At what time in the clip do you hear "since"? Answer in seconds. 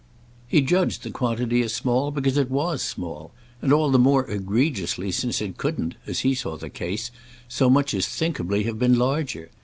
5.11-5.41